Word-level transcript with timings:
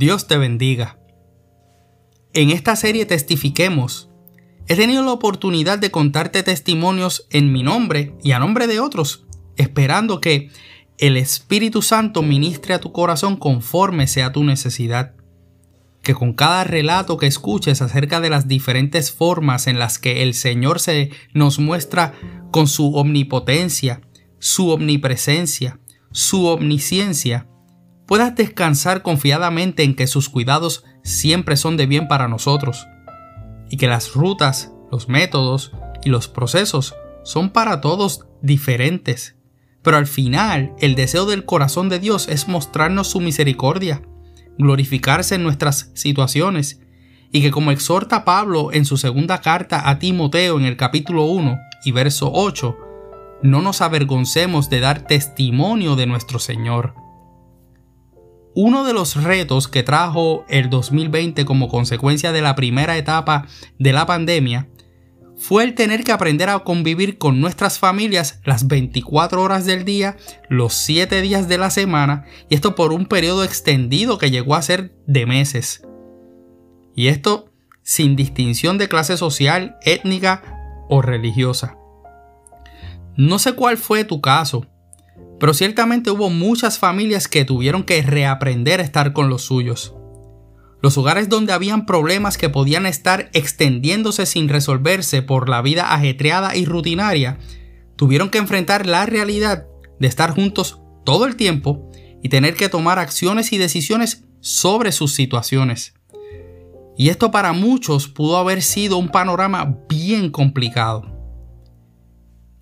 Dios 0.00 0.26
te 0.26 0.38
bendiga. 0.38 0.98
En 2.32 2.48
esta 2.48 2.74
serie 2.74 3.04
Testifiquemos, 3.04 4.08
he 4.66 4.74
tenido 4.74 5.04
la 5.04 5.12
oportunidad 5.12 5.78
de 5.78 5.90
contarte 5.90 6.42
testimonios 6.42 7.26
en 7.28 7.52
mi 7.52 7.62
nombre 7.62 8.14
y 8.22 8.32
a 8.32 8.38
nombre 8.38 8.66
de 8.66 8.80
otros, 8.80 9.26
esperando 9.58 10.22
que 10.22 10.48
el 10.96 11.18
Espíritu 11.18 11.82
Santo 11.82 12.22
ministre 12.22 12.72
a 12.72 12.80
tu 12.80 12.92
corazón 12.92 13.36
conforme 13.36 14.06
sea 14.06 14.32
tu 14.32 14.42
necesidad. 14.42 15.16
Que 16.00 16.14
con 16.14 16.32
cada 16.32 16.64
relato 16.64 17.18
que 17.18 17.26
escuches 17.26 17.82
acerca 17.82 18.22
de 18.22 18.30
las 18.30 18.48
diferentes 18.48 19.12
formas 19.12 19.66
en 19.66 19.78
las 19.78 19.98
que 19.98 20.22
el 20.22 20.32
Señor 20.32 20.80
se 20.80 21.10
nos 21.34 21.58
muestra 21.58 22.14
con 22.50 22.68
su 22.68 22.94
omnipotencia, 22.94 24.00
su 24.38 24.70
omnipresencia, 24.70 25.78
su 26.10 26.46
omnisciencia, 26.46 27.49
puedas 28.10 28.34
descansar 28.34 29.02
confiadamente 29.02 29.84
en 29.84 29.94
que 29.94 30.08
sus 30.08 30.28
cuidados 30.28 30.82
siempre 31.04 31.56
son 31.56 31.76
de 31.76 31.86
bien 31.86 32.08
para 32.08 32.26
nosotros, 32.26 32.88
y 33.70 33.76
que 33.76 33.86
las 33.86 34.14
rutas, 34.14 34.72
los 34.90 35.08
métodos 35.08 35.70
y 36.02 36.10
los 36.10 36.26
procesos 36.26 36.96
son 37.22 37.50
para 37.50 37.80
todos 37.80 38.26
diferentes. 38.42 39.36
Pero 39.82 39.96
al 39.96 40.08
final, 40.08 40.74
el 40.80 40.96
deseo 40.96 41.24
del 41.24 41.44
corazón 41.44 41.88
de 41.88 42.00
Dios 42.00 42.26
es 42.26 42.48
mostrarnos 42.48 43.06
su 43.06 43.20
misericordia, 43.20 44.02
glorificarse 44.58 45.36
en 45.36 45.44
nuestras 45.44 45.92
situaciones, 45.94 46.80
y 47.30 47.42
que 47.42 47.52
como 47.52 47.70
exhorta 47.70 48.24
Pablo 48.24 48.72
en 48.72 48.86
su 48.86 48.96
segunda 48.96 49.40
carta 49.40 49.88
a 49.88 50.00
Timoteo 50.00 50.58
en 50.58 50.64
el 50.64 50.76
capítulo 50.76 51.26
1 51.26 51.56
y 51.84 51.92
verso 51.92 52.32
8, 52.34 52.76
no 53.44 53.62
nos 53.62 53.80
avergoncemos 53.82 54.68
de 54.68 54.80
dar 54.80 55.06
testimonio 55.06 55.94
de 55.94 56.06
nuestro 56.06 56.40
Señor. 56.40 56.99
Uno 58.62 58.84
de 58.84 58.92
los 58.92 59.16
retos 59.24 59.68
que 59.68 59.82
trajo 59.82 60.44
el 60.50 60.68
2020 60.68 61.46
como 61.46 61.68
consecuencia 61.68 62.30
de 62.30 62.42
la 62.42 62.54
primera 62.54 62.98
etapa 62.98 63.46
de 63.78 63.94
la 63.94 64.04
pandemia 64.04 64.68
fue 65.38 65.64
el 65.64 65.74
tener 65.74 66.04
que 66.04 66.12
aprender 66.12 66.50
a 66.50 66.58
convivir 66.58 67.16
con 67.16 67.40
nuestras 67.40 67.78
familias 67.78 68.42
las 68.44 68.68
24 68.68 69.40
horas 69.40 69.64
del 69.64 69.86
día, 69.86 70.18
los 70.50 70.74
7 70.74 71.22
días 71.22 71.48
de 71.48 71.56
la 71.56 71.70
semana, 71.70 72.26
y 72.50 72.54
esto 72.54 72.74
por 72.74 72.92
un 72.92 73.06
periodo 73.06 73.44
extendido 73.44 74.18
que 74.18 74.30
llegó 74.30 74.54
a 74.54 74.60
ser 74.60 74.92
de 75.06 75.24
meses. 75.24 75.80
Y 76.94 77.08
esto 77.08 77.50
sin 77.82 78.14
distinción 78.14 78.76
de 78.76 78.90
clase 78.90 79.16
social, 79.16 79.78
étnica 79.86 80.84
o 80.90 81.00
religiosa. 81.00 81.78
No 83.16 83.38
sé 83.38 83.54
cuál 83.54 83.78
fue 83.78 84.04
tu 84.04 84.20
caso, 84.20 84.66
pero 85.40 85.54
ciertamente 85.54 86.10
hubo 86.10 86.28
muchas 86.28 86.78
familias 86.78 87.26
que 87.26 87.46
tuvieron 87.46 87.82
que 87.82 88.02
reaprender 88.02 88.78
a 88.78 88.84
estar 88.84 89.14
con 89.14 89.30
los 89.30 89.42
suyos. 89.42 89.94
Los 90.82 90.96
hogares 90.98 91.30
donde 91.30 91.54
habían 91.54 91.86
problemas 91.86 92.36
que 92.36 92.50
podían 92.50 92.84
estar 92.84 93.30
extendiéndose 93.32 94.26
sin 94.26 94.50
resolverse 94.50 95.22
por 95.22 95.48
la 95.48 95.62
vida 95.62 95.94
ajetreada 95.94 96.54
y 96.56 96.66
rutinaria, 96.66 97.38
tuvieron 97.96 98.28
que 98.28 98.38
enfrentar 98.38 98.86
la 98.86 99.06
realidad 99.06 99.66
de 99.98 100.08
estar 100.08 100.30
juntos 100.30 100.80
todo 101.04 101.26
el 101.26 101.36
tiempo 101.36 101.90
y 102.22 102.28
tener 102.28 102.54
que 102.54 102.68
tomar 102.68 102.98
acciones 102.98 103.52
y 103.52 103.58
decisiones 103.58 104.24
sobre 104.40 104.92
sus 104.92 105.14
situaciones. 105.14 105.94
Y 106.98 107.08
esto 107.08 107.30
para 107.30 107.54
muchos 107.54 108.08
pudo 108.08 108.36
haber 108.36 108.60
sido 108.60 108.98
un 108.98 109.08
panorama 109.08 109.78
bien 109.88 110.30
complicado. 110.30 111.16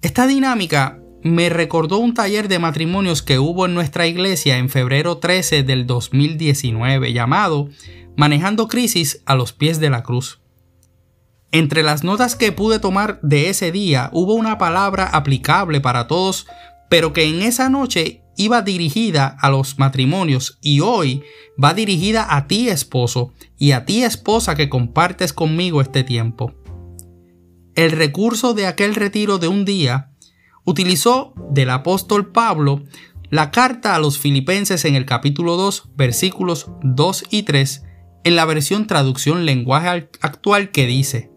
Esta 0.00 0.28
dinámica 0.28 1.00
me 1.28 1.48
recordó 1.48 1.98
un 1.98 2.14
taller 2.14 2.48
de 2.48 2.58
matrimonios 2.58 3.22
que 3.22 3.38
hubo 3.38 3.66
en 3.66 3.74
nuestra 3.74 4.06
iglesia 4.06 4.58
en 4.58 4.68
febrero 4.68 5.18
13 5.18 5.62
del 5.62 5.86
2019 5.86 7.12
llamado 7.12 7.68
Manejando 8.16 8.68
Crisis 8.68 9.22
a 9.26 9.34
los 9.34 9.52
pies 9.52 9.80
de 9.80 9.90
la 9.90 10.02
cruz. 10.02 10.40
Entre 11.50 11.82
las 11.82 12.04
notas 12.04 12.36
que 12.36 12.52
pude 12.52 12.78
tomar 12.78 13.20
de 13.22 13.48
ese 13.48 13.72
día 13.72 14.10
hubo 14.12 14.34
una 14.34 14.58
palabra 14.58 15.06
aplicable 15.06 15.80
para 15.80 16.06
todos, 16.06 16.46
pero 16.90 17.12
que 17.12 17.24
en 17.24 17.42
esa 17.42 17.70
noche 17.70 18.22
iba 18.36 18.62
dirigida 18.62 19.36
a 19.40 19.50
los 19.50 19.78
matrimonios 19.78 20.58
y 20.60 20.80
hoy 20.80 21.22
va 21.62 21.74
dirigida 21.74 22.36
a 22.36 22.46
ti 22.46 22.68
esposo 22.68 23.32
y 23.56 23.72
a 23.72 23.84
ti 23.84 24.04
esposa 24.04 24.54
que 24.54 24.68
compartes 24.68 25.32
conmigo 25.32 25.80
este 25.80 26.04
tiempo. 26.04 26.54
El 27.74 27.92
recurso 27.92 28.54
de 28.54 28.66
aquel 28.66 28.94
retiro 28.94 29.38
de 29.38 29.48
un 29.48 29.64
día 29.64 30.07
utilizó 30.68 31.32
del 31.50 31.70
apóstol 31.70 32.30
Pablo 32.30 32.82
la 33.30 33.50
carta 33.50 33.94
a 33.94 33.98
los 33.98 34.18
filipenses 34.18 34.84
en 34.84 34.96
el 34.96 35.06
capítulo 35.06 35.56
2 35.56 35.90
versículos 35.96 36.70
2 36.82 37.24
y 37.30 37.44
3 37.44 37.84
en 38.24 38.36
la 38.36 38.44
versión 38.44 38.86
traducción 38.86 39.46
lenguaje 39.46 40.10
actual 40.20 40.70
que 40.70 40.86
dice, 40.86 41.30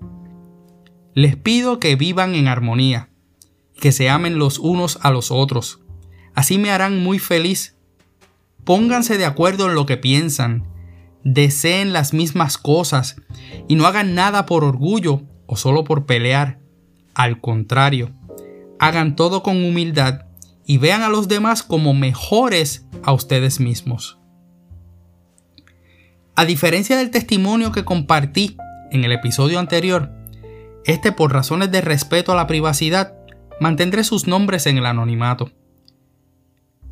Les 1.13 1.37
pido 1.37 1.79
que 1.79 1.95
vivan 1.95 2.35
en 2.35 2.49
armonía, 2.49 3.09
que 3.79 3.93
se 3.93 4.09
amen 4.09 4.37
los 4.37 4.59
unos 4.59 4.99
a 5.01 5.11
los 5.11 5.31
otros, 5.31 5.79
así 6.35 6.57
me 6.57 6.71
harán 6.71 7.01
muy 7.01 7.17
feliz. 7.17 7.77
Pónganse 8.65 9.17
de 9.17 9.25
acuerdo 9.25 9.69
en 9.69 9.75
lo 9.75 9.85
que 9.85 9.95
piensan, 9.95 10.67
deseen 11.23 11.93
las 11.93 12.13
mismas 12.13 12.57
cosas 12.57 13.15
y 13.69 13.75
no 13.75 13.87
hagan 13.87 14.13
nada 14.13 14.45
por 14.45 14.65
orgullo 14.65 15.21
o 15.45 15.55
solo 15.55 15.85
por 15.85 16.05
pelear. 16.05 16.59
Al 17.13 17.39
contrario, 17.39 18.11
hagan 18.81 19.15
todo 19.15 19.43
con 19.43 19.63
humildad 19.63 20.25
y 20.65 20.79
vean 20.79 21.03
a 21.03 21.09
los 21.09 21.27
demás 21.27 21.61
como 21.61 21.93
mejores 21.93 22.87
a 23.03 23.13
ustedes 23.13 23.59
mismos. 23.59 24.17
A 26.35 26.45
diferencia 26.45 26.97
del 26.97 27.11
testimonio 27.11 27.71
que 27.71 27.85
compartí 27.85 28.57
en 28.89 29.03
el 29.03 29.11
episodio 29.11 29.59
anterior, 29.59 30.11
este 30.83 31.11
por 31.11 31.31
razones 31.31 31.71
de 31.71 31.81
respeto 31.81 32.31
a 32.31 32.35
la 32.35 32.47
privacidad 32.47 33.13
mantendré 33.59 34.03
sus 34.03 34.25
nombres 34.25 34.65
en 34.65 34.79
el 34.79 34.87
anonimato. 34.87 35.51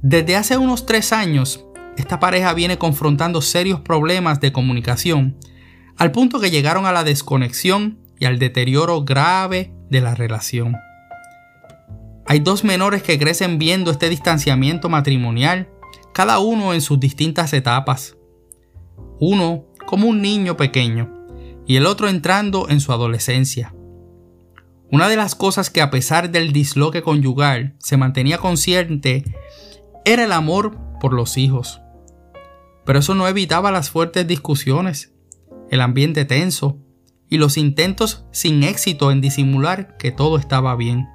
Desde 0.04 0.36
hace 0.36 0.58
unos 0.58 0.86
tres 0.86 1.12
años, 1.12 1.66
esta 1.98 2.20
pareja 2.20 2.54
viene 2.54 2.78
confrontando 2.78 3.42
serios 3.42 3.82
problemas 3.82 4.40
de 4.40 4.52
comunicación, 4.52 5.38
al 5.98 6.12
punto 6.12 6.40
que 6.40 6.52
llegaron 6.52 6.86
a 6.86 6.92
la 6.92 7.04
desconexión 7.04 7.98
y 8.20 8.26
al 8.26 8.38
deterioro 8.38 9.04
grave 9.04 9.74
de 9.90 10.02
la 10.02 10.14
relación. 10.14 10.78
Hay 12.30 12.42
dos 12.42 12.64
menores 12.64 13.02
que 13.02 13.18
crecen 13.18 13.58
viendo 13.58 13.90
este 13.90 14.08
distanciamiento 14.08 14.88
matrimonial, 14.88 15.68
cada 16.14 16.38
uno 16.38 16.76
en 16.76 16.82
sus 16.82 17.00
distintas 17.00 17.54
etapas. 17.54 18.18
Uno 19.20 19.66
como 19.88 20.08
un 20.08 20.22
niño 20.22 20.56
pequeño 20.56 21.26
y 21.66 21.78
el 21.78 21.88
otro 21.88 22.08
entrando 22.08 22.70
en 22.70 22.82
su 22.82 22.92
adolescencia. 22.92 23.74
Una 24.92 25.10
de 25.10 25.16
las 25.16 25.34
cosas 25.34 25.72
que 25.72 25.82
a 25.82 25.90
pesar 25.90 26.30
del 26.30 26.54
disloque 26.54 27.02
conyugal 27.02 27.74
se 27.80 27.98
mantenía 27.98 28.38
consciente 28.38 29.24
era 30.06 30.24
el 30.24 30.32
amor 30.32 30.78
por 31.02 31.14
los 31.14 31.36
hijos. 31.36 31.82
Pero 32.86 33.00
eso 33.00 33.16
no 33.16 33.28
evitaba 33.28 33.72
las 33.72 33.90
fuertes 33.90 34.28
discusiones, 34.28 35.16
el 35.72 35.82
ambiente 35.82 36.26
tenso 36.26 36.78
y 37.28 37.40
los 37.40 37.58
intentos 37.58 38.26
sin 38.32 38.62
éxito 38.62 39.12
en 39.12 39.20
disimular 39.20 39.98
que 39.98 40.12
todo 40.12 40.38
estaba 40.38 40.76
bien. 40.76 41.08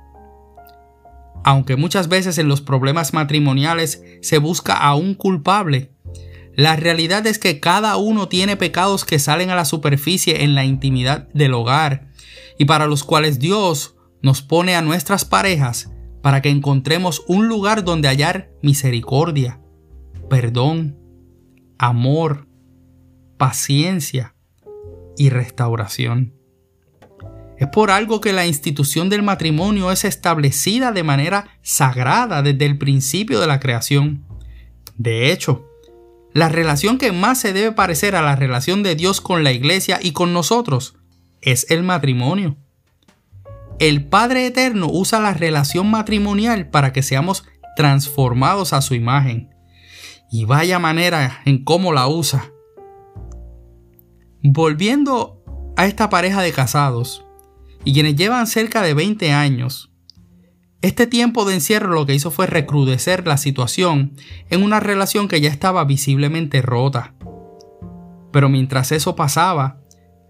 Aunque 1.45 1.77
muchas 1.77 2.09
veces 2.09 2.39
en 2.39 2.49
los 2.49 2.63
problemas 2.63 3.13
matrimoniales 3.13 4.03
se 4.23 4.39
busca 4.39 4.75
a 4.75 4.95
un 4.95 5.15
culpable, 5.15 5.91
la 6.57 6.77
realidad 6.77 7.27
es 7.27 7.39
que 7.39 7.61
cada 7.61 7.97
uno 7.97 8.29
tiene 8.29 8.57
pecados 8.57 9.05
que 9.05 9.19
salen 9.19 9.51
a 9.51 9.57
la 9.57 9.65
superficie 9.65 10.45
en 10.45 10.55
la 10.55 10.65
intimidad 10.65 11.29
del 11.35 11.53
hogar 11.53 12.09
y 12.59 12.65
para 12.65 12.87
los 12.87 13.05
cuales 13.05 13.39
Dios 13.39 13.97
nos 14.23 14.41
pone 14.41 14.75
a 14.75 14.83
nuestras 14.83 15.25
parejas 15.25 15.91
para 16.23 16.41
que 16.41 16.49
encontremos 16.49 17.23
un 17.27 17.49
lugar 17.49 17.85
donde 17.85 18.09
hallar 18.09 18.51
misericordia, 18.63 19.61
perdón, 20.31 20.99
amor, 21.77 22.49
paciencia 23.37 24.35
y 25.19 25.29
restauración. 25.29 26.35
Es 27.59 27.69
por 27.69 27.91
algo 27.91 28.21
que 28.21 28.33
la 28.33 28.47
institución 28.47 29.09
del 29.09 29.23
matrimonio 29.23 29.93
es 29.93 30.05
establecida 30.05 30.93
de 30.93 31.03
manera 31.03 31.47
sagrada 31.63 32.43
desde 32.43 32.67
el 32.67 32.79
principio 32.79 33.41
de 33.41 33.47
la 33.47 33.61
creación. 33.61 34.25
De 34.97 35.31
hecho, 35.33 35.69
la 36.33 36.49
relación 36.49 36.99
que 36.99 37.13
más 37.13 37.39
se 37.39 37.53
debe 37.53 37.73
parecer 37.73 38.17
a 38.17 38.23
la 38.23 38.35
relación 38.35 38.83
de 38.83 38.97
Dios 38.97 39.21
con 39.21 39.45
la 39.45 39.53
iglesia 39.53 40.01
y 40.03 40.13
con 40.13 40.33
nosotros 40.33 40.97
es 41.43 41.71
el 41.71 41.85
matrimonio. 41.85 42.57
El 43.79 44.07
Padre 44.07 44.47
Eterno 44.47 44.89
usa 44.91 45.21
la 45.21 45.35
relación 45.35 45.91
matrimonial 45.91 46.71
para 46.71 46.93
que 46.93 47.03
seamos 47.03 47.45
transformados 47.77 48.73
a 48.73 48.81
su 48.81 48.95
imagen. 48.95 49.51
Y 50.31 50.45
vaya 50.45 50.79
manera 50.79 51.41
en 51.45 51.65
cómo 51.65 51.93
la 51.93 52.09
usa. 52.09 52.53
Volviendo 54.43 55.43
a 55.77 55.87
esta 55.87 56.09
pareja 56.09 56.43
de 56.43 56.53
casados, 56.53 57.24
y 57.85 57.93
quienes 57.93 58.17
llevan 58.17 58.47
cerca 58.47 58.83
de 58.83 58.95
20 58.95 59.33
años. 59.33 59.91
Este 60.83 61.07
tiempo 61.07 61.45
de 61.45 61.55
encierro 61.55 61.95
lo 61.95 62.05
que 62.05 62.15
hizo 62.15 62.31
fue 62.31 62.47
recrudecer 62.47 63.27
la 63.27 63.39
situación 63.39 64.17
en 64.51 64.63
una 64.63 64.81
relación 64.81 65.29
que 65.29 65.41
ya 65.41 65.49
estaba 65.49 65.85
visiblemente 65.85 66.61
rota. 66.61 67.15
Pero 68.33 68.49
mientras 68.49 68.93
eso 68.93 69.17
pasaba, 69.17 69.81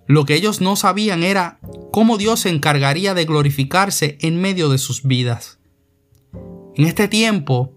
lo 0.07 0.25
que 0.25 0.35
ellos 0.35 0.61
no 0.61 0.77
sabían 0.77 1.23
era 1.23 1.59
cómo 1.91 2.19
Dios 2.19 2.41
se 2.41 2.51
encargaría 2.51 3.15
de 3.15 3.25
glorificarse 3.25 4.19
en 4.21 4.41
medio 4.41 4.69
de 4.69 4.79
sus 4.79 5.03
vidas. 5.03 5.59
En 6.77 6.87
este 6.87 7.09
tiempo, 7.09 7.73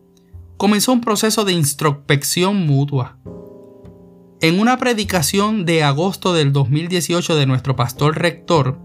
comenzó 0.57 0.91
un 0.91 1.01
proceso 1.01 1.45
de 1.45 1.53
introspección 1.53 2.65
mutua. 2.65 3.17
En 4.41 4.59
una 4.59 4.77
predicación 4.77 5.65
de 5.65 5.83
agosto 5.83 6.33
del 6.33 6.51
2018 6.51 7.35
de 7.35 7.45
nuestro 7.45 7.75
pastor 7.75 8.19
rector, 8.19 8.79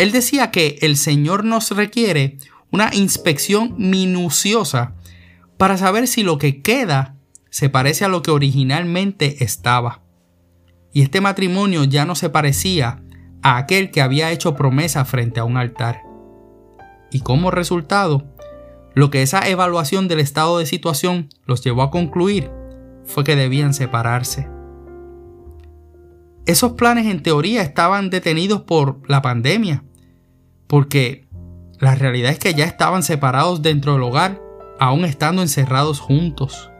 él 0.00 0.12
decía 0.12 0.50
que 0.50 0.78
el 0.80 0.96
Señor 0.96 1.44
nos 1.44 1.72
requiere 1.72 2.38
una 2.70 2.88
inspección 2.94 3.74
minuciosa 3.76 4.94
para 5.58 5.76
saber 5.76 6.08
si 6.08 6.22
lo 6.22 6.38
que 6.38 6.62
queda 6.62 7.16
se 7.50 7.68
parece 7.68 8.06
a 8.06 8.08
lo 8.08 8.22
que 8.22 8.30
originalmente 8.30 9.44
estaba. 9.44 10.00
Y 10.94 11.02
este 11.02 11.20
matrimonio 11.20 11.84
ya 11.84 12.06
no 12.06 12.14
se 12.14 12.30
parecía 12.30 13.02
a 13.42 13.58
aquel 13.58 13.90
que 13.90 14.00
había 14.00 14.30
hecho 14.30 14.56
promesa 14.56 15.04
frente 15.04 15.38
a 15.38 15.44
un 15.44 15.58
altar. 15.58 16.00
Y 17.12 17.20
como 17.20 17.50
resultado, 17.50 18.24
lo 18.94 19.10
que 19.10 19.20
esa 19.20 19.46
evaluación 19.50 20.08
del 20.08 20.20
estado 20.20 20.58
de 20.58 20.64
situación 20.64 21.28
los 21.44 21.62
llevó 21.62 21.82
a 21.82 21.90
concluir 21.90 22.50
fue 23.04 23.22
que 23.22 23.36
debían 23.36 23.74
separarse. 23.74 24.48
Esos 26.46 26.72
planes 26.72 27.04
en 27.04 27.22
teoría 27.22 27.60
estaban 27.60 28.08
detenidos 28.08 28.62
por 28.62 29.02
la 29.06 29.20
pandemia, 29.20 29.84
porque 30.70 31.28
la 31.80 31.96
realidad 31.96 32.30
es 32.30 32.38
que 32.38 32.54
ya 32.54 32.64
estaban 32.64 33.02
separados 33.02 33.60
dentro 33.60 33.94
del 33.94 34.04
hogar, 34.04 34.40
aún 34.78 35.04
estando 35.04 35.42
encerrados 35.42 35.98
juntos. 35.98 36.70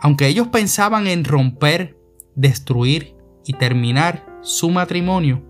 Aunque 0.00 0.28
ellos 0.28 0.46
pensaban 0.46 1.08
en 1.08 1.24
romper, 1.24 1.98
destruir 2.36 3.16
y 3.44 3.54
terminar 3.54 4.24
su 4.42 4.70
matrimonio, 4.70 5.44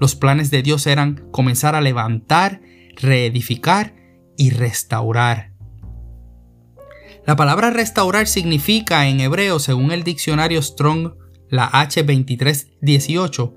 los 0.00 0.16
planes 0.16 0.50
de 0.50 0.62
Dios 0.62 0.88
eran 0.88 1.28
comenzar 1.30 1.76
a 1.76 1.80
levantar, 1.80 2.60
reedificar 2.96 3.94
y 4.36 4.50
restaurar. 4.50 5.52
La 7.24 7.36
palabra 7.36 7.70
restaurar 7.70 8.26
significa 8.26 9.06
en 9.06 9.20
hebreo, 9.20 9.60
según 9.60 9.92
el 9.92 10.02
diccionario 10.02 10.60
Strong, 10.60 11.14
la 11.48 11.70
H2318, 11.70 13.54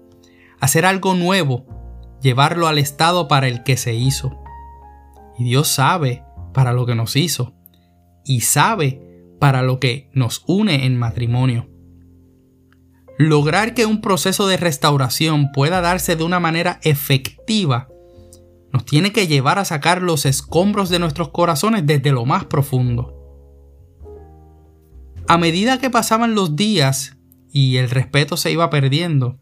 hacer 0.60 0.86
algo 0.86 1.16
nuevo, 1.16 1.77
llevarlo 2.22 2.68
al 2.68 2.78
estado 2.78 3.28
para 3.28 3.48
el 3.48 3.64
que 3.64 3.78
se 3.78 3.96
hizo. 3.96 4.42
Y 5.38 5.44
Dios 5.44 5.68
sabe 5.68 6.24
para 6.54 6.74
lo 6.74 6.86
que 6.86 6.96
nos 6.96 7.16
hizo 7.16 7.54
y 8.26 8.42
sabe 8.42 9.02
para 9.40 9.62
lo 9.62 9.80
que 9.80 10.10
nos 10.14 10.44
une 10.48 10.86
en 10.86 10.98
matrimonio. 10.98 11.70
Lograr 13.18 13.74
que 13.74 13.86
un 13.86 14.02
proceso 14.02 14.48
de 14.48 14.58
restauración 14.58 15.52
pueda 15.52 15.82
darse 15.82 16.16
de 16.16 16.24
una 16.24 16.40
manera 16.40 16.80
efectiva 16.84 17.90
nos 18.72 18.86
tiene 18.86 19.12
que 19.12 19.28
llevar 19.28 19.60
a 19.60 19.66
sacar 19.66 20.02
los 20.02 20.26
escombros 20.26 20.90
de 20.90 21.00
nuestros 21.00 21.30
corazones 21.30 21.86
desde 21.86 22.12
lo 22.12 22.26
más 22.26 22.46
profundo. 22.46 23.14
A 25.28 25.38
medida 25.38 25.80
que 25.80 25.90
pasaban 25.90 26.36
los 26.36 26.56
días 26.56 27.18
y 27.52 27.78
el 27.78 27.90
respeto 27.90 28.38
se 28.38 28.52
iba 28.52 28.70
perdiendo, 28.70 29.40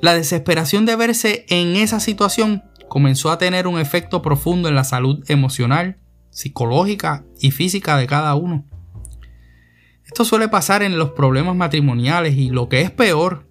la 0.00 0.14
desesperación 0.14 0.86
de 0.86 0.96
verse 0.96 1.44
en 1.48 1.76
esa 1.76 2.00
situación 2.00 2.64
comenzó 2.88 3.30
a 3.30 3.38
tener 3.38 3.66
un 3.66 3.78
efecto 3.78 4.22
profundo 4.22 4.68
en 4.68 4.74
la 4.74 4.84
salud 4.84 5.24
emocional, 5.28 5.98
psicológica 6.30 7.24
y 7.40 7.50
física 7.50 7.96
de 7.96 8.06
cada 8.06 8.34
uno. 8.34 8.66
Esto 10.04 10.24
suele 10.24 10.48
pasar 10.48 10.82
en 10.82 10.98
los 10.98 11.10
problemas 11.10 11.54
matrimoniales 11.54 12.36
y 12.36 12.50
lo 12.50 12.68
que 12.68 12.80
es 12.80 12.90
peor, 12.90 13.48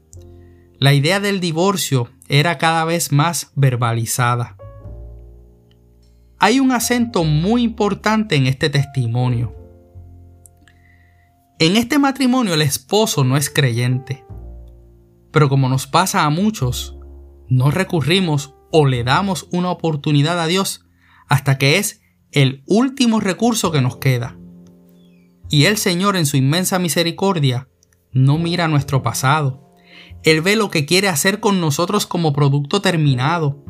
la 0.78 0.94
idea 0.94 1.20
del 1.20 1.40
divorcio 1.40 2.10
era 2.28 2.58
cada 2.58 2.84
vez 2.84 3.12
más 3.12 3.52
verbalizada. 3.56 4.58
Hay 6.38 6.60
un 6.60 6.72
acento 6.72 7.24
muy 7.24 7.64
importante 7.64 8.36
en 8.36 8.48
este 8.48 8.70
testimonio. 8.70 9.56
En 11.60 11.76
este 11.76 12.00
matrimonio 12.00 12.54
el 12.54 12.62
esposo 12.62 13.24
no 13.24 13.36
es 13.36 13.50
creyente, 13.50 14.24
pero 15.32 15.50
como 15.50 15.70
nos 15.70 15.88
pasa 15.88 16.24
a 16.26 16.30
muchos, 16.30 16.98
no 17.48 17.72
recurrimos 17.72 18.56
o 18.72 18.86
le 18.86 19.04
damos 19.04 19.48
una 19.52 19.72
oportunidad 19.72 20.40
a 20.40 20.48
Dios 20.48 20.86
hasta 21.28 21.58
que 21.58 21.78
es 21.78 22.02
el 22.32 22.64
último 22.66 23.20
recurso 23.20 23.72
que 23.72 23.82
nos 23.82 23.98
queda. 23.98 24.38
Y 25.50 25.66
el 25.66 25.78
Señor 25.78 26.16
en 26.16 26.26
su 26.26 26.38
inmensa 26.38 26.78
misericordia 26.78 27.70
no 28.12 28.38
mira 28.38 28.68
nuestro 28.68 29.02
pasado. 29.02 29.76
Él 30.24 30.42
ve 30.42 30.56
lo 30.56 30.70
que 30.70 30.86
quiere 30.86 31.08
hacer 31.08 31.40
con 31.40 31.62
nosotros 31.62 32.06
como 32.06 32.34
producto 32.34 32.82
terminado 32.82 33.64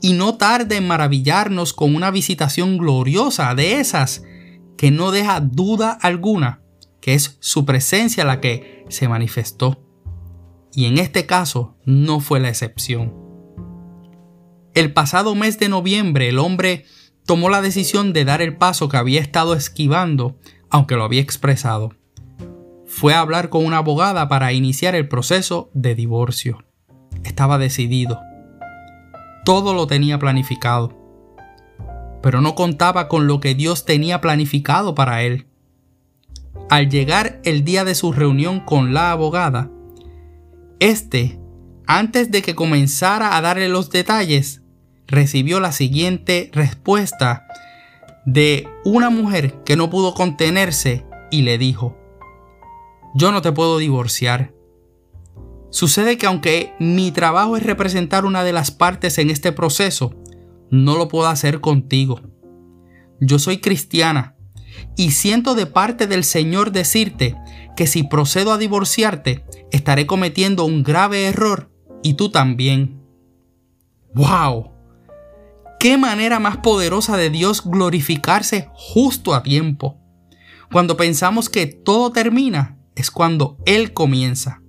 y 0.00 0.14
no 0.14 0.36
tarde 0.36 0.76
en 0.76 0.86
maravillarnos 0.86 1.72
con 1.72 1.94
una 1.94 2.10
visitación 2.10 2.78
gloriosa 2.78 3.54
de 3.54 3.80
esas 3.80 4.22
que 4.76 4.90
no 4.90 5.10
deja 5.10 5.40
duda 5.40 5.92
alguna 5.92 6.62
que 7.00 7.14
es 7.14 7.38
su 7.40 7.64
presencia 7.64 8.24
la 8.24 8.40
que 8.40 8.84
se 8.88 9.08
manifestó 9.08 9.89
y 10.74 10.86
en 10.86 10.98
este 10.98 11.26
caso 11.26 11.76
no 11.84 12.20
fue 12.20 12.40
la 12.40 12.48
excepción. 12.48 13.14
El 14.74 14.92
pasado 14.92 15.34
mes 15.34 15.58
de 15.58 15.68
noviembre 15.68 16.28
el 16.28 16.38
hombre 16.38 16.84
tomó 17.26 17.48
la 17.48 17.60
decisión 17.60 18.12
de 18.12 18.24
dar 18.24 18.40
el 18.42 18.56
paso 18.56 18.88
que 18.88 18.96
había 18.96 19.20
estado 19.20 19.54
esquivando, 19.54 20.36
aunque 20.68 20.96
lo 20.96 21.04
había 21.04 21.20
expresado. 21.20 21.94
Fue 22.86 23.14
a 23.14 23.20
hablar 23.20 23.50
con 23.50 23.64
una 23.64 23.78
abogada 23.78 24.28
para 24.28 24.52
iniciar 24.52 24.94
el 24.94 25.08
proceso 25.08 25.70
de 25.74 25.94
divorcio. 25.94 26.64
Estaba 27.24 27.58
decidido. 27.58 28.20
Todo 29.44 29.74
lo 29.74 29.86
tenía 29.86 30.18
planificado. 30.18 30.96
Pero 32.22 32.40
no 32.40 32.54
contaba 32.54 33.08
con 33.08 33.26
lo 33.26 33.40
que 33.40 33.54
Dios 33.54 33.84
tenía 33.84 34.20
planificado 34.20 34.94
para 34.94 35.22
él. 35.22 35.46
Al 36.68 36.88
llegar 36.88 37.40
el 37.44 37.64
día 37.64 37.84
de 37.84 37.94
su 37.94 38.12
reunión 38.12 38.60
con 38.60 38.92
la 38.92 39.12
abogada, 39.12 39.70
este, 40.80 41.38
antes 41.86 42.30
de 42.30 42.42
que 42.42 42.54
comenzara 42.54 43.36
a 43.36 43.40
darle 43.40 43.68
los 43.68 43.90
detalles, 43.90 44.62
recibió 45.06 45.60
la 45.60 45.72
siguiente 45.72 46.50
respuesta 46.52 47.46
de 48.26 48.68
una 48.84 49.10
mujer 49.10 49.62
que 49.64 49.76
no 49.76 49.90
pudo 49.90 50.14
contenerse 50.14 51.04
y 51.30 51.42
le 51.42 51.58
dijo, 51.58 51.96
yo 53.14 53.32
no 53.32 53.42
te 53.42 53.52
puedo 53.52 53.78
divorciar. 53.78 54.54
Sucede 55.70 56.18
que 56.18 56.26
aunque 56.26 56.74
mi 56.80 57.12
trabajo 57.12 57.56
es 57.56 57.62
representar 57.62 58.24
una 58.24 58.42
de 58.42 58.52
las 58.52 58.70
partes 58.70 59.18
en 59.18 59.30
este 59.30 59.52
proceso, 59.52 60.14
no 60.70 60.96
lo 60.96 61.08
puedo 61.08 61.28
hacer 61.28 61.60
contigo. 61.60 62.20
Yo 63.20 63.38
soy 63.38 63.58
cristiana 63.58 64.36
y 64.96 65.12
siento 65.12 65.54
de 65.54 65.66
parte 65.66 66.06
del 66.06 66.24
Señor 66.24 66.72
decirte 66.72 67.36
que 67.76 67.86
si 67.86 68.02
procedo 68.02 68.52
a 68.52 68.58
divorciarte, 68.58 69.44
estaré 69.70 70.06
cometiendo 70.06 70.64
un 70.64 70.82
grave 70.82 71.26
error 71.26 71.70
y 72.02 72.14
tú 72.14 72.30
también. 72.30 73.00
¡Wow! 74.14 74.72
¿Qué 75.78 75.96
manera 75.96 76.40
más 76.40 76.58
poderosa 76.58 77.16
de 77.16 77.30
Dios 77.30 77.62
glorificarse 77.64 78.68
justo 78.74 79.34
a 79.34 79.42
tiempo? 79.42 79.98
Cuando 80.70 80.96
pensamos 80.96 81.48
que 81.48 81.66
todo 81.66 82.12
termina, 82.12 82.76
es 82.94 83.10
cuando 83.10 83.56
Él 83.64 83.94
comienza. 83.94 84.62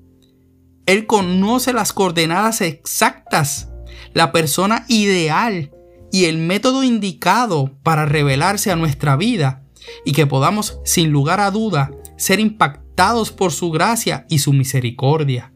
Él 0.86 1.06
conoce 1.06 1.74
las 1.74 1.94
coordenadas 1.94 2.62
exactas, 2.62 3.70
la 4.13 4.32
persona 4.32 4.86
ideal 4.88 5.72
y 6.12 6.25
el 6.25 6.38
método 6.38 6.84
indicado 6.84 7.77
para 7.84 8.06
revelarse 8.06 8.72
a 8.72 8.75
nuestra 8.75 9.15
vida 9.15 9.61
y 10.05 10.11
que 10.13 10.27
podamos, 10.27 10.79
sin 10.83 11.11
lugar 11.11 11.39
a 11.39 11.51
duda, 11.51 11.91
ser 12.17 12.39
impactados 12.39 13.31
por 13.31 13.51
su 13.51 13.71
gracia 13.71 14.25
y 14.29 14.39
su 14.39 14.53
misericordia. 14.53 15.53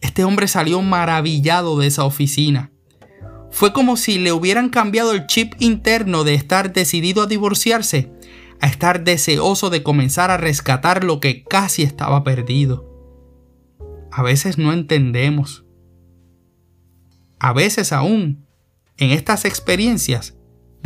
Este 0.00 0.24
hombre 0.24 0.48
salió 0.48 0.82
maravillado 0.82 1.78
de 1.78 1.86
esa 1.86 2.04
oficina. 2.04 2.72
Fue 3.50 3.72
como 3.72 3.96
si 3.96 4.18
le 4.18 4.32
hubieran 4.32 4.68
cambiado 4.68 5.12
el 5.12 5.26
chip 5.26 5.54
interno 5.58 6.24
de 6.24 6.34
estar 6.34 6.72
decidido 6.72 7.22
a 7.22 7.26
divorciarse 7.26 8.10
a 8.60 8.66
estar 8.66 9.04
deseoso 9.04 9.70
de 9.70 9.82
comenzar 9.82 10.30
a 10.30 10.36
rescatar 10.36 11.04
lo 11.04 11.20
que 11.20 11.44
casi 11.44 11.82
estaba 11.82 12.24
perdido. 12.24 12.92
A 14.10 14.22
veces 14.22 14.58
no 14.58 14.72
entendemos. 14.72 15.64
A 17.38 17.52
veces 17.52 17.92
aún, 17.92 18.46
en 18.96 19.10
estas 19.10 19.44
experiencias, 19.44 20.35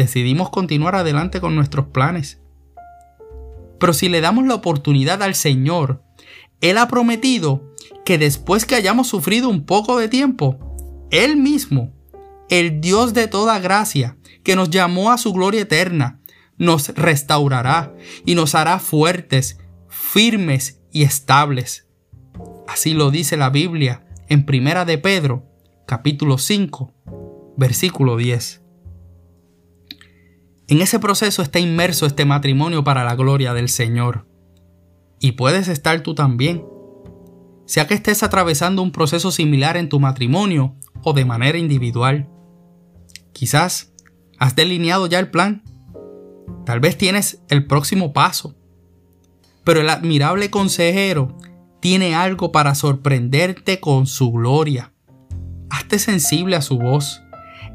decidimos 0.00 0.48
continuar 0.48 0.94
adelante 0.96 1.40
con 1.42 1.54
nuestros 1.54 1.88
planes. 1.88 2.40
Pero 3.78 3.92
si 3.92 4.08
le 4.08 4.22
damos 4.22 4.46
la 4.46 4.54
oportunidad 4.54 5.22
al 5.22 5.34
Señor, 5.34 6.02
Él 6.62 6.78
ha 6.78 6.88
prometido 6.88 7.74
que 8.06 8.16
después 8.16 8.64
que 8.64 8.76
hayamos 8.76 9.08
sufrido 9.08 9.50
un 9.50 9.66
poco 9.66 9.98
de 9.98 10.08
tiempo, 10.08 10.58
Él 11.10 11.36
mismo, 11.36 11.92
el 12.48 12.80
Dios 12.80 13.12
de 13.12 13.28
toda 13.28 13.58
gracia, 13.58 14.16
que 14.42 14.56
nos 14.56 14.70
llamó 14.70 15.12
a 15.12 15.18
su 15.18 15.34
gloria 15.34 15.60
eterna, 15.60 16.20
nos 16.56 16.88
restaurará 16.94 17.94
y 18.24 18.34
nos 18.34 18.54
hará 18.54 18.78
fuertes, 18.78 19.58
firmes 19.88 20.80
y 20.92 21.02
estables. 21.02 21.86
Así 22.66 22.94
lo 22.94 23.10
dice 23.10 23.36
la 23.36 23.50
Biblia 23.50 24.06
en 24.28 24.46
Primera 24.46 24.86
de 24.86 24.96
Pedro, 24.96 25.46
capítulo 25.86 26.38
5, 26.38 26.92
versículo 27.56 28.16
10. 28.16 28.59
En 30.70 30.80
ese 30.80 31.00
proceso 31.00 31.42
está 31.42 31.58
inmerso 31.58 32.06
este 32.06 32.24
matrimonio 32.24 32.84
para 32.84 33.02
la 33.02 33.16
gloria 33.16 33.52
del 33.54 33.68
Señor. 33.68 34.28
Y 35.18 35.32
puedes 35.32 35.66
estar 35.66 36.00
tú 36.02 36.14
también. 36.14 36.64
Sea 37.66 37.88
que 37.88 37.94
estés 37.94 38.22
atravesando 38.22 38.80
un 38.80 38.92
proceso 38.92 39.32
similar 39.32 39.76
en 39.76 39.88
tu 39.88 39.98
matrimonio 39.98 40.76
o 41.02 41.12
de 41.12 41.24
manera 41.24 41.58
individual. 41.58 42.28
Quizás 43.32 43.92
has 44.38 44.54
delineado 44.54 45.08
ya 45.08 45.18
el 45.18 45.28
plan. 45.32 45.64
Tal 46.64 46.78
vez 46.78 46.96
tienes 46.96 47.42
el 47.48 47.66
próximo 47.66 48.12
paso. 48.12 48.54
Pero 49.64 49.80
el 49.80 49.90
admirable 49.90 50.50
consejero 50.50 51.36
tiene 51.80 52.14
algo 52.14 52.52
para 52.52 52.76
sorprenderte 52.76 53.80
con 53.80 54.06
su 54.06 54.30
gloria. 54.30 54.92
Hazte 55.68 55.98
sensible 55.98 56.54
a 56.54 56.62
su 56.62 56.78
voz. 56.78 57.22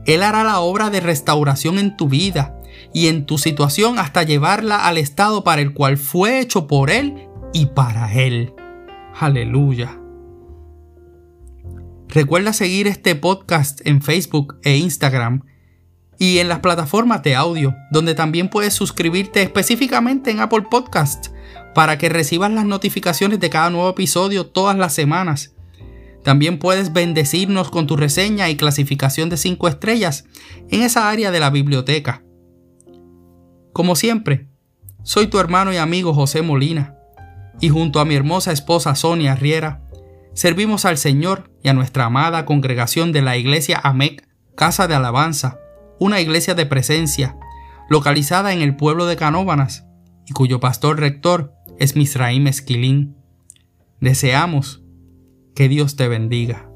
Él 0.06 0.24
hará 0.24 0.46
la 0.46 0.62
obra 0.62 0.90
de 0.90 1.02
restauración 1.02 1.78
en 1.78 1.98
tu 1.98 2.08
vida 2.08 2.56
y 2.96 3.10
en 3.10 3.26
tu 3.26 3.38
situación 3.38 4.00
hasta 4.00 4.24
llevarla 4.24 4.88
al 4.88 4.98
estado 4.98 5.44
para 5.44 5.62
el 5.62 5.74
cual 5.74 5.98
fue 5.98 6.40
hecho 6.40 6.66
por 6.66 6.90
Él 6.90 7.28
y 7.52 7.66
para 7.66 8.14
Él. 8.14 8.54
Aleluya. 9.20 10.00
Recuerda 12.08 12.54
seguir 12.54 12.88
este 12.88 13.14
podcast 13.16 13.86
en 13.86 14.02
Facebook 14.02 14.56
e 14.64 14.78
Instagram 14.78 15.42
y 16.18 16.38
en 16.38 16.48
las 16.48 16.60
plataformas 16.60 17.22
de 17.22 17.36
audio, 17.36 17.76
donde 17.92 18.16
también 18.16 18.48
puedes 18.48 18.74
suscribirte 18.74 19.42
específicamente 19.42 20.32
en 20.32 20.40
Apple 20.40 20.64
Podcast 20.72 21.28
para 21.74 21.98
que 21.98 22.08
recibas 22.08 22.50
las 22.54 22.64
notificaciones 22.64 23.42
de 23.42 23.50
cada 23.50 23.70
nuevo 23.72 23.90
episodio 23.90 24.46
todas 24.46 24.78
las 24.78 24.94
semanas. 24.94 25.54
También 26.24 26.60
puedes 26.60 26.94
bendecirnos 26.94 27.70
con 27.72 27.88
tu 27.88 27.98
reseña 27.98 28.50
y 28.50 28.56
clasificación 28.56 29.30
de 29.30 29.36
5 29.36 29.68
estrellas 29.68 30.24
en 30.70 30.82
esa 30.82 31.10
área 31.10 31.32
de 31.32 31.42
la 31.42 31.50
biblioteca. 31.50 32.22
Como 33.76 33.98
siempre, 33.98 34.48
soy 35.04 35.28
tu 35.28 35.38
hermano 35.38 35.74
y 35.74 35.76
amigo 35.76 36.14
José 36.14 36.42
Molina, 36.42 36.96
y 37.60 37.68
junto 37.68 38.00
a 38.00 38.06
mi 38.06 38.16
hermosa 38.16 38.54
esposa 38.54 38.96
Sonia 38.96 39.36
Riera, 39.36 39.82
servimos 40.34 40.86
al 40.86 40.98
Señor 40.98 41.52
y 41.62 41.68
a 41.68 41.74
nuestra 41.74 42.06
amada 42.06 42.46
congregación 42.46 43.12
de 43.12 43.22
la 43.22 43.36
iglesia 43.36 43.82
AMEC, 43.84 44.30
Casa 44.56 44.88
de 44.88 44.96
Alabanza, 44.96 45.60
una 46.00 46.22
iglesia 46.22 46.56
de 46.56 46.66
presencia, 46.66 47.38
localizada 47.90 48.54
en 48.54 48.62
el 48.62 48.78
pueblo 48.78 49.08
de 49.08 49.18
Canóbanas, 49.18 49.86
y 50.26 50.32
cuyo 50.32 50.62
pastor 50.62 50.98
rector 51.02 51.54
es 51.78 51.98
Misraim 51.98 52.48
Esquilín. 52.48 53.18
Deseamos 54.00 54.86
que 55.54 55.68
Dios 55.68 55.98
te 55.98 56.08
bendiga. 56.08 56.70